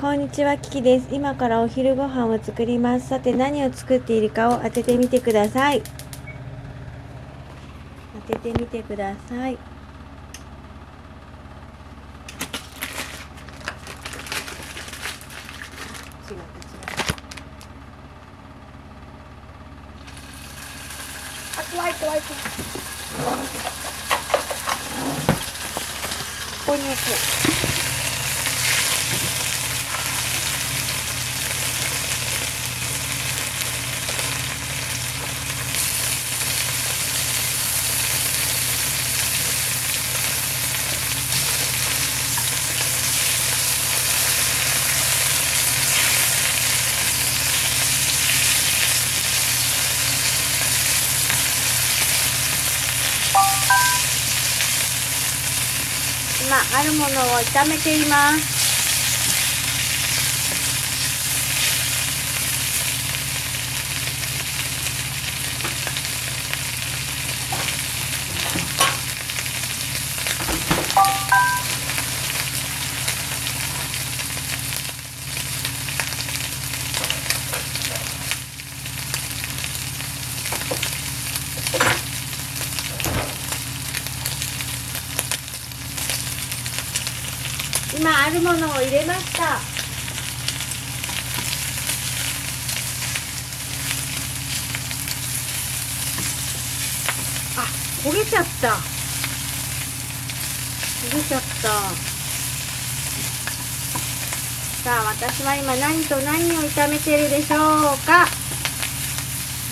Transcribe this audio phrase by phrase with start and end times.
[0.00, 1.08] こんにちは、キキです。
[1.10, 3.08] 今からお昼ご飯を作ります。
[3.08, 5.82] さて何を作っているかを当ててみてください。
[8.28, 9.54] 当ててみてください。
[9.54, 9.58] 違う
[16.30, 16.38] 違う
[21.58, 22.42] あ、怖い怖い怖い。
[26.66, 26.96] ここに置
[27.64, 27.67] く。
[56.48, 57.08] 今あるものを
[57.40, 58.67] 炒めています。
[87.96, 89.54] 今あるものを入れました。
[97.56, 97.66] あ
[98.04, 98.68] 焦げちゃった。
[101.08, 101.68] 焦げちゃった。
[104.84, 107.60] さあ私は今何と何を炒めてるでしょう
[108.06, 108.26] か。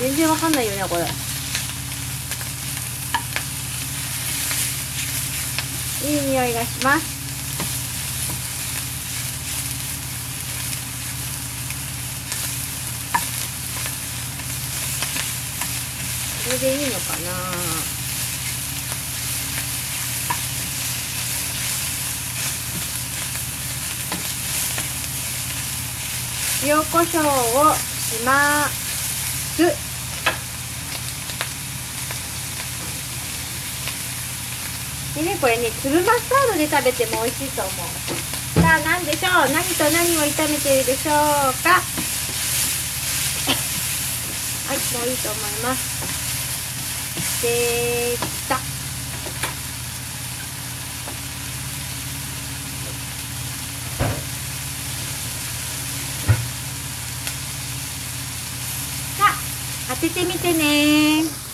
[0.00, 1.06] 全然わかんないよねこれ。
[6.08, 7.15] いい匂いがします。
[16.46, 17.32] これでいいのかな？
[26.64, 28.76] 塩コショウをします。
[35.16, 37.74] でねこれね粒マスタードで食べても美味しいと思う。
[38.60, 39.32] さあ何でしょう？
[39.50, 41.14] 何と何を炒めているでしょう
[41.64, 41.82] か？
[44.68, 46.25] はいもういいと思います。
[47.42, 48.56] できた。
[48.56, 48.60] さ
[59.20, 61.45] あ当ててみてね。